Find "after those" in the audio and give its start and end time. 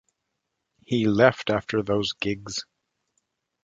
1.51-2.13